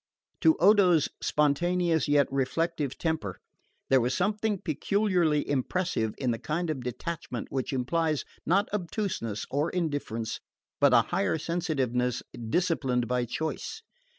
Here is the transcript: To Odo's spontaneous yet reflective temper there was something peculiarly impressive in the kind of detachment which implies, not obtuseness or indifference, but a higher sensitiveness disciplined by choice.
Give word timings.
To 0.39 0.57
Odo's 0.57 1.09
spontaneous 1.21 2.07
yet 2.07 2.25
reflective 2.31 2.97
temper 2.97 3.37
there 3.91 4.01
was 4.01 4.15
something 4.17 4.57
peculiarly 4.57 5.47
impressive 5.47 6.15
in 6.17 6.31
the 6.31 6.39
kind 6.39 6.71
of 6.71 6.79
detachment 6.81 7.49
which 7.51 7.71
implies, 7.71 8.25
not 8.43 8.67
obtuseness 8.73 9.45
or 9.51 9.69
indifference, 9.69 10.39
but 10.79 10.91
a 10.91 11.03
higher 11.03 11.37
sensitiveness 11.37 12.23
disciplined 12.49 13.07
by 13.07 13.25
choice. 13.25 13.83